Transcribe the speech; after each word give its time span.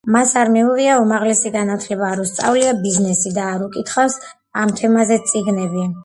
მას 0.13 0.29
არ 0.43 0.49
მიუღია 0.53 0.93
უმაღლესი 1.01 1.49
განათლება, 1.55 2.07
არ 2.15 2.21
უსწავლია 2.23 2.71
ბიზნესი 2.85 3.33
და 3.35 3.45
არ 3.49 3.65
უკითხავს 3.65 4.15
ამ 4.63 4.73
თემაზე 4.81 5.19
წიგნები. 5.33 5.85